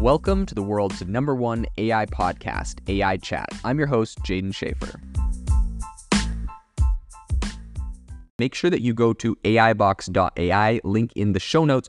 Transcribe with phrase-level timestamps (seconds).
[0.00, 3.48] Welcome to the world's number one AI podcast, AI Chat.
[3.64, 5.00] I'm your host, Jaeden Schafer.
[8.38, 11.88] Make sure that you go to AIbox.ai, link in the show notes,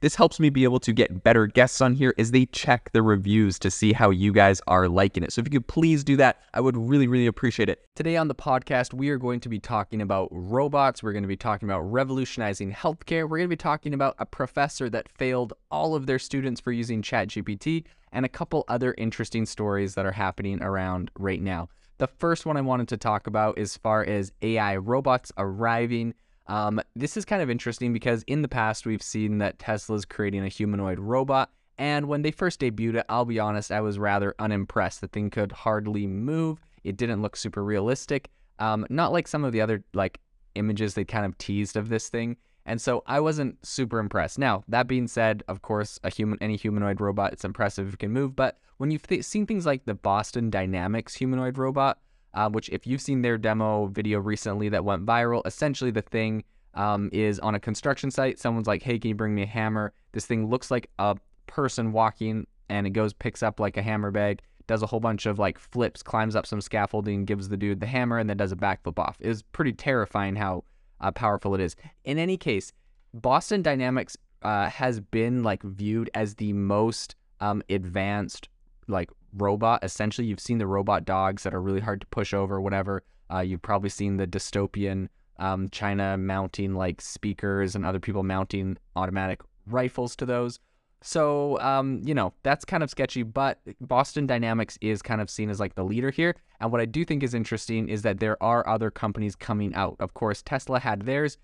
[0.00, 3.02] This helps me be able to get better guests on here as they check the
[3.02, 5.30] reviews to see how you guys are liking it.
[5.30, 7.84] So if you could please do that, I would really, really appreciate it.
[7.94, 11.02] Today on the podcast, we are going to be talking about robots.
[11.02, 13.28] We're going to be talking about revolutionizing healthcare.
[13.28, 16.72] We're going to be talking about a professor that failed all of their students for
[16.72, 21.68] using ChatGPT and a couple other interesting stories that are happening around right now.
[21.98, 26.14] The first one I wanted to talk about as far as AI robots arriving.
[26.46, 30.44] Um, this is kind of interesting because in the past we've seen that Tesla's creating
[30.44, 34.34] a humanoid robot, and when they first debuted it, I'll be honest, I was rather
[34.38, 35.00] unimpressed.
[35.00, 36.60] The thing could hardly move.
[36.84, 38.30] It didn't look super realistic.
[38.58, 40.20] Um, not like some of the other like
[40.54, 42.36] images they kind of teased of this thing.
[42.66, 44.38] And so I wasn't super impressed.
[44.38, 48.00] Now, that being said, of course, a human any humanoid robot, it's impressive if it
[48.00, 51.98] can move, but when you've th- seen things like the Boston Dynamics humanoid robot,
[52.34, 56.44] uh, which if you've seen their demo video recently that went viral, essentially the thing
[56.74, 58.38] um, is on a construction site.
[58.38, 61.92] Someone's like, "Hey, can you bring me a hammer?" This thing looks like a person
[61.92, 65.38] walking, and it goes picks up like a hammer bag, does a whole bunch of
[65.38, 68.56] like flips, climbs up some scaffolding, gives the dude the hammer, and then does a
[68.56, 69.16] backflip off.
[69.20, 70.64] It is pretty terrifying how
[71.00, 71.74] uh, powerful it is.
[72.04, 72.72] In any case,
[73.12, 78.48] Boston Dynamics uh, has been like viewed as the most um, advanced
[78.86, 79.84] like robot.
[79.84, 83.02] Essentially, you've seen the robot dogs that are really hard to push over, whatever.
[83.32, 88.76] Uh, you've probably seen the dystopian um, China mounting like speakers and other people mounting
[88.94, 90.60] automatic rifles to those.
[91.02, 95.48] So, um, you know, that's kind of sketchy, but Boston Dynamics is kind of seen
[95.48, 96.36] as like the leader here.
[96.60, 99.96] And what I do think is interesting is that there are other companies coming out.
[99.98, 101.38] Of course, Tesla had theirs.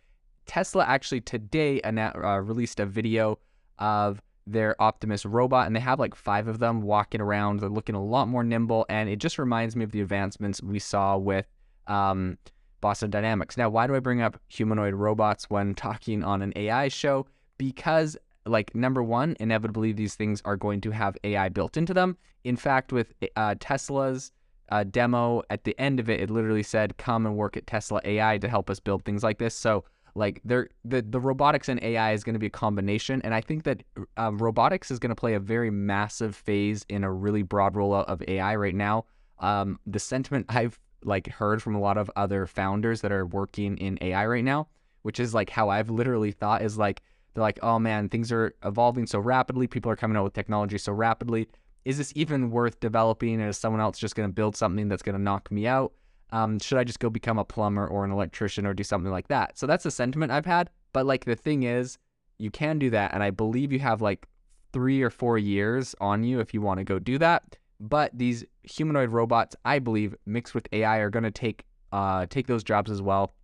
[0.44, 3.39] Tesla actually today uh, released a video
[3.78, 7.61] of their Optimus robot, and they have like five of them walking around.
[7.61, 10.79] They're looking a lot more nimble, and it just reminds me of the advancements we
[10.79, 11.47] saw with
[11.87, 12.39] um,
[12.81, 13.57] Boston Dynamics.
[13.57, 17.27] Now, why do I bring up humanoid robots when talking on an AI show?
[17.59, 22.17] Because, like, number one, inevitably these things are going to have AI built into them.
[22.45, 24.31] In fact, with uh, Tesla's
[24.69, 28.01] uh, demo at the end of it, it literally said, "Come and work at Tesla
[28.05, 29.84] AI to help us build things like this." So
[30.16, 33.65] like the the robotics and AI is going to be a combination, and I think
[33.65, 33.82] that
[34.16, 38.06] um, robotics is going to play a very massive phase in a really broad rollout
[38.06, 39.04] of AI right now.
[39.38, 43.77] Um, the sentiment I've like heard from a lot of other founders that are working
[43.77, 44.69] in AI right now,
[45.03, 47.03] which is like how I've literally thought is like
[47.34, 50.78] they're like, oh man, things are evolving so rapidly, people are coming out with technology
[50.78, 51.47] so rapidly.
[51.84, 53.38] Is this even worth developing?
[53.38, 55.93] Is someone else just going to build something that's going to knock me out?
[56.32, 59.28] Um, should I just go become a plumber or an electrician or do something like
[59.28, 59.59] that?
[59.59, 60.70] So that's a sentiment I've had.
[60.92, 61.98] But like the thing is,
[62.38, 64.26] you can do that, and I believe you have like
[64.72, 67.56] three or four years on you if you want to go do that.
[67.81, 72.47] But these humanoid robots, I believe, mixed with AI, are going to take uh, take
[72.47, 73.34] those jobs as well.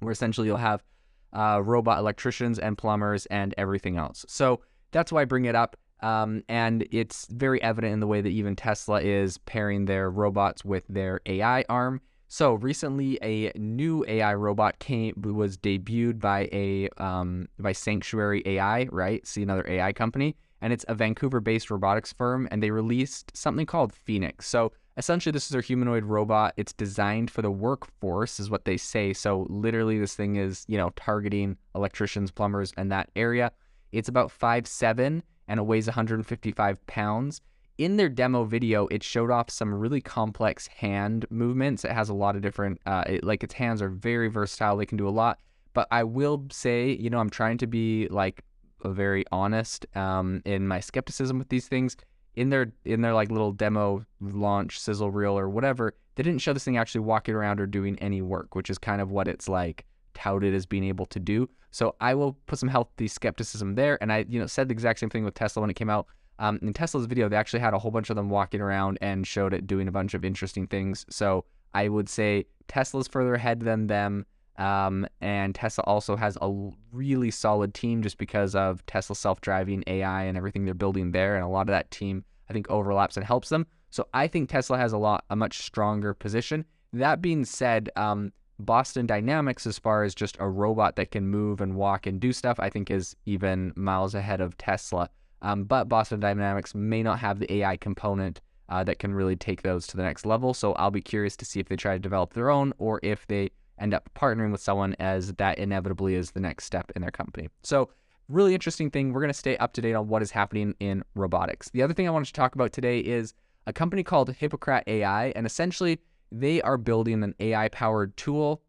[0.00, 0.84] Where essentially you'll have
[1.32, 4.24] uh, robot electricians and plumbers and everything else.
[4.28, 4.60] So
[4.92, 5.76] that's why I bring it up.
[6.00, 10.64] Um, and it's very evident in the way that even Tesla is pairing their robots
[10.64, 12.00] with their AI arm.
[12.30, 18.86] So recently, a new AI robot came was debuted by a um, by Sanctuary AI,
[18.92, 19.26] right?
[19.26, 23.94] See another AI company, and it's a Vancouver-based robotics firm, and they released something called
[23.94, 24.46] Phoenix.
[24.46, 26.52] So essentially, this is a humanoid robot.
[26.58, 29.14] It's designed for the workforce, is what they say.
[29.14, 33.52] So literally, this thing is you know targeting electricians, plumbers, and that area.
[33.90, 37.40] It's about five seven, and it weighs 155 pounds
[37.78, 41.84] in their demo video, it showed off some really complex hand movements.
[41.84, 44.76] It has a lot of different, uh, it, like its hands are very versatile.
[44.76, 45.38] They can do a lot.
[45.74, 48.42] But I will say, you know, I'm trying to be like
[48.84, 51.96] very honest um, in my skepticism with these things.
[52.34, 56.52] In their in their like little demo launch sizzle reel or whatever, they didn't show
[56.52, 59.48] this thing actually walking around or doing any work, which is kind of what it's
[59.48, 59.84] like
[60.14, 61.48] touted as being able to do.
[61.70, 63.98] So I will put some healthy skepticism there.
[64.00, 66.06] And I, you know, said the exact same thing with Tesla when it came out.
[66.38, 69.26] Um, in Tesla's video, they actually had a whole bunch of them walking around and
[69.26, 71.04] showed it doing a bunch of interesting things.
[71.10, 71.44] So
[71.74, 74.26] I would say Tesla's further ahead than them.
[74.56, 79.84] Um, and Tesla also has a really solid team just because of Tesla self driving
[79.86, 81.36] AI and everything they're building there.
[81.36, 83.66] And a lot of that team, I think overlaps and helps them.
[83.90, 86.64] So I think Tesla has a lot a much stronger position.
[86.92, 91.60] That being said, um, Boston Dynamics, as far as just a robot that can move
[91.60, 95.08] and walk and do stuff, I think is even miles ahead of Tesla.
[95.42, 99.62] Um, but Boston Dynamics may not have the AI component uh, that can really take
[99.62, 100.52] those to the next level.
[100.52, 103.26] So I'll be curious to see if they try to develop their own or if
[103.26, 107.10] they end up partnering with someone as that inevitably is the next step in their
[107.10, 107.48] company.
[107.62, 107.90] So
[108.28, 109.12] really interesting thing.
[109.12, 111.70] We're going to stay up to date on what is happening in robotics.
[111.70, 113.34] The other thing I wanted to talk about today is
[113.66, 116.00] a company called Hippocratic AI, and essentially
[116.30, 118.62] they are building an AI powered tool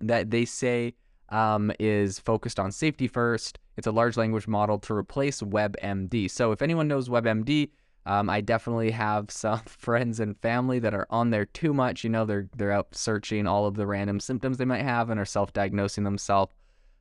[0.00, 0.94] that they say
[1.28, 3.58] um, is focused on safety first.
[3.76, 6.30] It's a large language model to replace WebMD.
[6.30, 7.70] So if anyone knows WebMD,
[8.06, 12.04] um, I definitely have some friends and family that are on there too much.
[12.04, 15.18] You know, they're they're out searching all of the random symptoms they might have and
[15.18, 16.52] are self-diagnosing themselves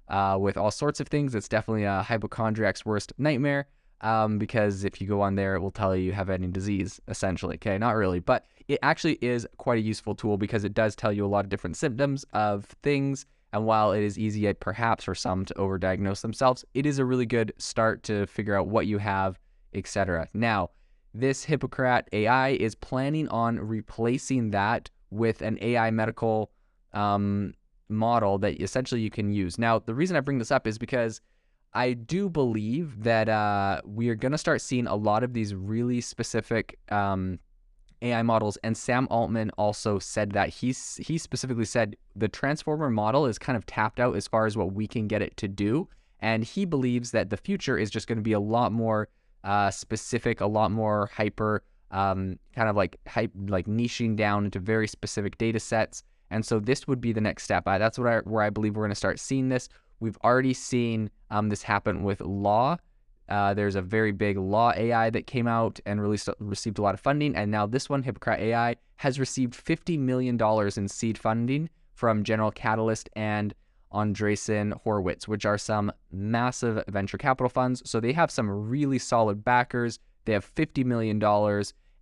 [0.10, 1.36] uh, with all sorts of things.
[1.36, 3.68] It's definitely a hypochondriac's worst nightmare
[4.02, 7.00] um, because if you go on there, it will tell you you have any disease,
[7.08, 7.56] essentially.
[7.56, 11.14] Okay, not really, but it actually is quite a useful tool because it does tell
[11.14, 13.26] you a lot of different symptoms of things.
[13.56, 17.26] And while it is easy, perhaps for some to overdiagnose themselves, it is a really
[17.26, 19.40] good start to figure out what you have,
[19.74, 20.28] etc.
[20.34, 20.72] Now,
[21.14, 26.52] this Hippocratic AI is planning on replacing that with an AI medical
[26.92, 27.54] um,
[27.88, 29.58] model that essentially you can use.
[29.58, 31.22] Now, the reason I bring this up is because
[31.74, 35.56] I do believe that uh, we are going to start seeing a lot of these
[35.56, 37.40] really specific um,
[38.02, 38.58] AI models.
[38.64, 43.58] And Sam Altman also said that he's he specifically said the transformer model is kind
[43.58, 45.88] of tapped out as far as what we can get it to do.
[46.20, 49.10] And he believes that the future is just going to be a lot more
[49.44, 54.60] uh, specific, a lot more hyper, um, kind of like hype, like niching down into
[54.60, 56.04] very specific data sets.
[56.32, 57.68] And so this would be the next step.
[57.68, 59.70] I, that's what I, where I believe we're going to start seeing this.
[60.00, 62.78] We've already seen um, this happen with law.
[63.28, 66.94] Uh, there's a very big law AI that came out and released, received a lot
[66.94, 67.36] of funding.
[67.36, 70.40] And now this one, Hippocratic AI, has received $50 million
[70.78, 73.54] in seed funding from General Catalyst and
[73.94, 77.82] Andreessen Horowitz, which are some massive venture capital funds.
[77.90, 80.00] So they have some really solid backers.
[80.26, 81.22] They have $50 million.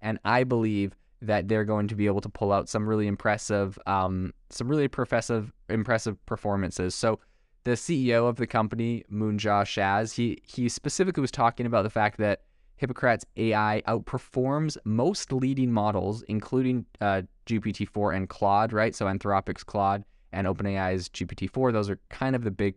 [0.02, 3.80] And I believe that they're going to be able to pull out some really impressive,
[3.86, 6.94] um, some really impressive, impressive performances.
[6.96, 7.20] So
[7.64, 12.18] the CEO of the company, Munjal Shah, he he specifically was talking about the fact
[12.18, 12.42] that
[12.76, 18.94] Hippocratic's AI outperforms most leading models, including uh, GPT-4 and Claude, right?
[18.96, 21.72] So Anthropic's Claude and OpenAI's GPT-4.
[21.72, 22.76] Those are kind of the big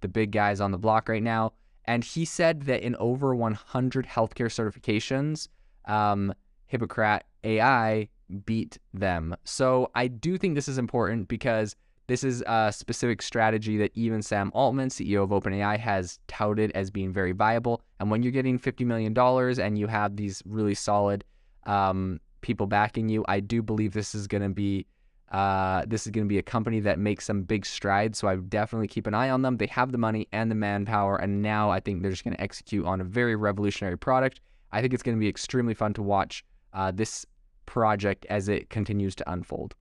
[0.00, 1.52] the big guys on the block right now.
[1.84, 5.48] And he said that in over 100 healthcare certifications,
[5.86, 6.32] um,
[6.66, 8.08] Hippocratic AI
[8.46, 9.36] beat them.
[9.44, 11.76] So I do think this is important because
[12.06, 16.90] this is a specific strategy that even Sam Altman, CEO of OpenAI, has touted as
[16.90, 17.82] being very viable.
[18.00, 19.16] And when you're getting $50 million
[19.60, 21.24] and you have these really solid
[21.64, 24.86] um, people backing you, I do believe this is going to be
[25.30, 28.18] uh, this is going to be a company that makes some big strides.
[28.18, 29.56] So I definitely keep an eye on them.
[29.56, 32.42] They have the money and the manpower, and now I think they're just going to
[32.42, 34.40] execute on a very revolutionary product.
[34.72, 36.44] I think it's going to be extremely fun to watch
[36.74, 37.24] uh, this
[37.64, 39.74] project as it continues to unfold.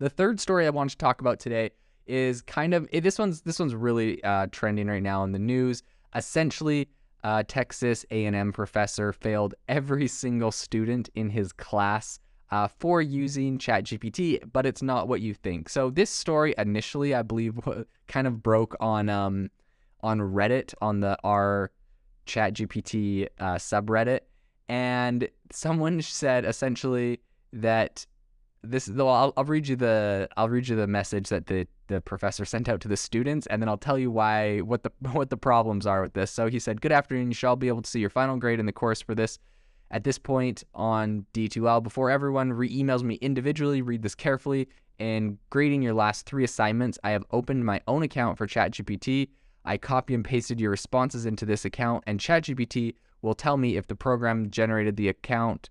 [0.00, 1.72] The third story I want to talk about today
[2.06, 5.82] is kind of this one's this one's really uh, trending right now in the news.
[6.14, 6.88] Essentially,
[7.22, 12.18] a Texas A&M professor failed every single student in his class
[12.50, 15.68] uh, for using ChatGPT, but it's not what you think.
[15.68, 17.60] So this story initially, I believe,
[18.08, 19.50] kind of broke on um,
[20.00, 21.70] on Reddit on the r
[22.26, 24.20] ChatGPT uh, subreddit,
[24.66, 27.20] and someone said essentially
[27.52, 28.06] that
[28.62, 32.00] this though I'll, I'll read you the I'll read you the message that the the
[32.00, 35.30] professor sent out to the students and then I'll tell you why what the what
[35.30, 36.30] the problems are with this.
[36.30, 37.28] So he said, "Good afternoon.
[37.28, 39.38] You shall be able to see your final grade in the course for this
[39.90, 43.82] at this point on D2L before everyone re-emails me individually.
[43.82, 44.68] Read this carefully.
[45.00, 49.30] In grading your last 3 assignments, I have opened my own account for ChatGPT.
[49.64, 53.86] I copy and pasted your responses into this account and ChatGPT will tell me if
[53.86, 55.70] the program generated the account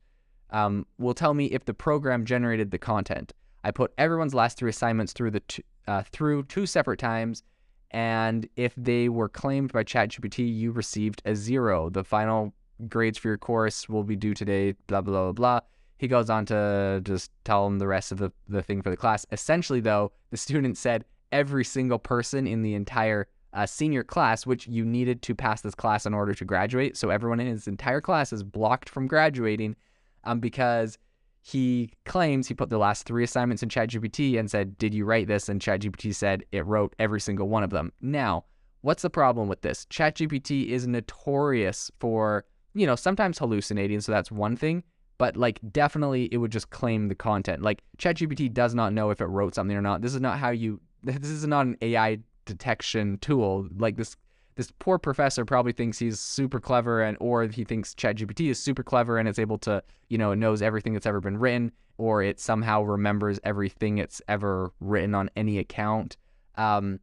[0.52, 3.34] um, will tell me if the program generated the content.
[3.64, 7.44] I put everyone's last three assignments through the t- uh, through two separate times,
[7.92, 11.90] and if they were claimed by ChatGPT, you received a zero.
[11.90, 12.54] The final
[12.88, 14.74] grades for your course will be due today.
[14.88, 15.60] Blah blah blah blah.
[15.98, 18.96] He goes on to just tell them the rest of the, the thing for the
[18.96, 19.26] class.
[19.34, 21.04] Essentially, though, the student said
[21.34, 25.76] every single person in the entire uh, senior class, which you needed to pass this
[25.76, 26.96] class in order to graduate.
[26.96, 29.76] So everyone in his entire class is blocked from graduating
[30.24, 30.98] um, because
[31.42, 35.28] he claims he put the last three assignments in ChatGPT and said, Did you write
[35.28, 35.50] this?
[35.50, 37.92] And ChatGPT said it wrote every single one of them.
[38.02, 38.46] Now,
[38.82, 39.86] what's the problem with this?
[39.90, 44.02] ChatGPT is notorious for, you know, sometimes hallucinating.
[44.02, 44.84] So that's one thing.
[45.18, 47.62] But like, definitely, it would just claim the content.
[47.62, 50.02] Like, ChatGPT does not know if it wrote something or not.
[50.02, 50.80] This is not how you.
[51.02, 53.70] This is not an AI detection tool.
[53.78, 54.18] Like this,
[54.60, 58.84] this poor professor probably thinks he's super clever, and or he thinks ChatGPT is super
[58.84, 62.42] clever and it's able to, you know, knows everything that's ever been written, or it
[62.42, 66.18] somehow remembers everything it's ever written on any account.
[66.56, 67.00] Um,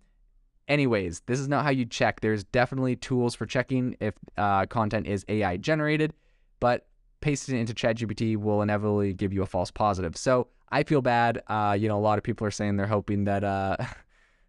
[0.68, 2.20] anyways, this is not how you check.
[2.20, 6.12] There's definitely tools for checking if uh, content is AI generated,
[6.60, 6.86] but
[7.22, 10.14] pasting it into ChatGPT will inevitably give you a false positive.
[10.18, 11.42] So I feel bad.
[11.46, 13.78] Uh, you know, a lot of people are saying they're hoping that uh,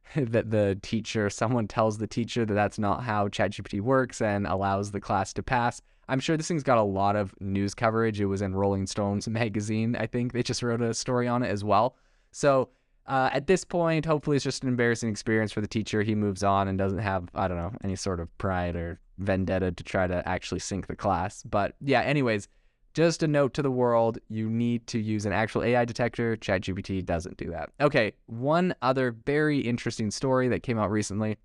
[0.16, 4.92] that the teacher, someone tells the teacher that that's not how ChatGPT works and allows
[4.92, 5.82] the class to pass.
[6.10, 8.22] I'm sure this thing's got a lot of news coverage.
[8.22, 10.34] It was in Rolling Stones magazine, I think.
[10.34, 11.96] They just wrote a story on it as well.
[12.32, 12.70] So
[13.08, 16.02] uh, at this point, hopefully, it's just an embarrassing experience for the teacher.
[16.04, 19.72] He moves on and doesn't have, I don't know, any sort of pride or vendetta
[19.72, 21.42] to try to actually sink the class.
[21.44, 22.48] But yeah, anyways,
[22.94, 26.36] just a note to the world you need to use an actual AI detector.
[26.36, 27.70] ChatGPT doesn't do that.
[27.80, 31.38] Okay, one other very interesting story that came out recently.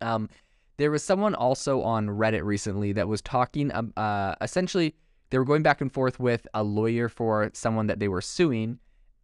[0.00, 0.28] Um,
[0.78, 4.94] there was someone also on Reddit recently that was talking, um, uh, essentially,
[5.28, 8.78] they were going back and forth with a lawyer for someone that they were suing.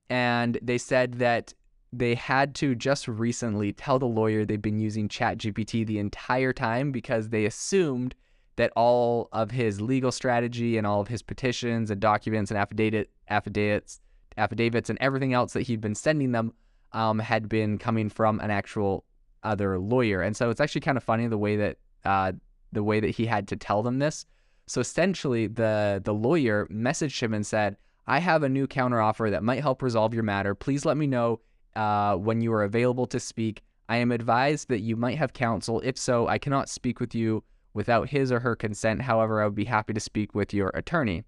[0.09, 1.53] And they said that
[1.93, 6.93] they had to just recently tell the lawyer they've been using ChatGPT the entire time
[6.93, 8.15] because they assumed
[8.57, 13.11] that all of his legal strategy and all of his petitions and documents and affidavit,
[13.29, 14.01] affidavits,
[14.37, 16.53] affidavits and everything else that he'd been sending them
[16.93, 19.05] um, had been coming from an actual
[19.43, 20.23] other lawyer.
[20.23, 22.33] And so it's actually kind of funny the way that uh,
[22.73, 24.27] the way that he had to tell them this.
[24.67, 29.45] So essentially, the the lawyer messaged him and said, "I have a new counteroffer that
[29.45, 30.55] might help resolve your matter.
[30.55, 31.41] Please let me know
[31.77, 33.63] uh, when you are available to speak.
[33.89, 35.81] I am advised that you might have counsel.
[35.85, 37.45] If so, I cannot speak with you
[37.77, 39.03] without his or her consent.
[39.03, 41.25] However, I would be happy to speak with your attorney.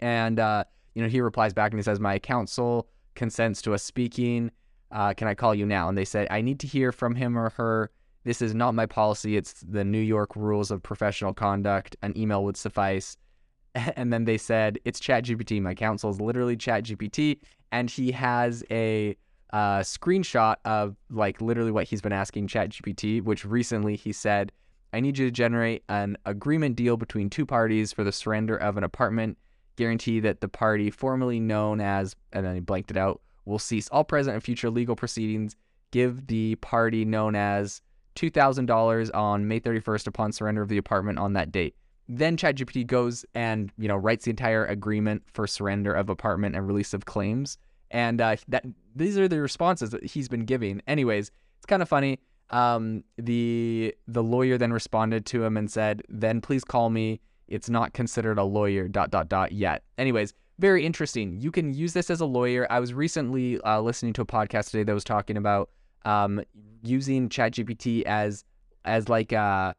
[0.00, 0.64] And, uh,
[0.94, 4.50] you know, he replies back and he says, My counsel consents to us speaking.
[4.90, 5.88] Uh, can I call you now?
[5.88, 7.90] And they said, I need to hear from him or her.
[8.24, 9.36] This is not my policy.
[9.36, 11.96] It's the New York rules of professional conduct.
[12.02, 13.16] An email would suffice.
[13.74, 15.62] And then they said, It's ChatGPT.
[15.62, 17.38] My counsel is literally ChatGPT.
[17.72, 19.16] And he has a
[19.54, 24.52] uh, screenshot of like literally what he's been asking ChatGPT, which recently he said,
[24.92, 28.76] I need you to generate an agreement deal between two parties for the surrender of
[28.76, 29.38] an apartment.
[29.76, 33.88] Guarantee that the party formerly known as, and then he blanked it out, will cease
[33.88, 35.56] all present and future legal proceedings.
[35.90, 37.80] Give the party known as
[38.16, 41.74] $2,000 on May 31st upon surrender of the apartment on that date.
[42.08, 46.66] Then ChatGPT goes and you know writes the entire agreement for surrender of apartment and
[46.66, 47.56] release of claims,
[47.90, 50.82] and uh, that these are the responses that he's been giving.
[50.86, 52.18] Anyways, it's kind of funny.
[52.50, 57.20] Um, the the lawyer then responded to him and said, "Then please call me.
[57.48, 59.84] It's not considered a lawyer." Dot dot dot yet.
[59.98, 61.40] Anyways, very interesting.
[61.40, 62.66] You can use this as a lawyer.
[62.70, 65.70] I was recently uh, listening to a podcast today that was talking about
[66.04, 66.42] um,
[66.82, 68.44] using ChatGPT as
[68.84, 69.72] as like uh,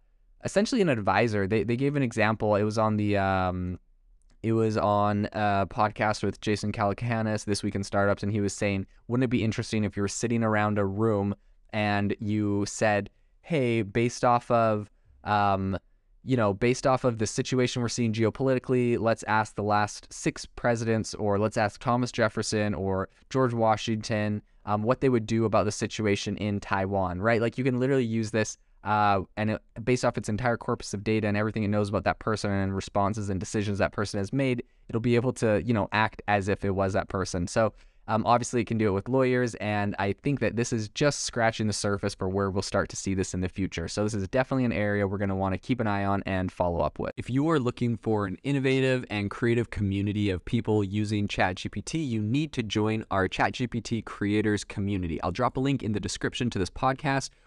[0.44, 1.48] essentially an advisor.
[1.48, 2.56] They they gave an example.
[2.56, 3.80] It was on the um,
[4.42, 8.54] it was on a podcast with Jason Calacanis this week in startups, and he was
[8.54, 11.34] saying, wouldn't it be interesting if you were sitting around a room
[11.74, 13.10] and you said,
[13.42, 14.90] hey, based off of,
[15.26, 15.78] um,
[16.24, 20.46] you know, based off of the situation we're seeing geopolitically, let's ask the last six
[20.46, 25.66] presidents, or let's ask Thomas Jefferson or George Washington um, what they would do about
[25.66, 27.42] the situation in Taiwan, right?
[27.42, 31.04] Like you can literally use this uh, and it, based off its entire corpus of
[31.04, 34.34] data and everything it knows about that person and responses and decisions that person has
[34.34, 37.48] made, it'll be able to, you know, act as if it was that person.
[37.48, 37.74] So
[38.08, 41.22] um, obviously, it can do it with lawyers, and I think that this is just
[41.24, 43.88] scratching the surface for where we'll start to see this in the future.
[43.88, 46.22] So, this is definitely an area we're going to want to keep an eye on
[46.26, 47.14] and follow up with.
[47.16, 52.22] If you are looking for an innovative and creative community of people using ChatGPT, you
[52.22, 55.22] need to join our ChatGPT creators community.
[55.22, 57.30] I'll drop a link in the description to this podcast.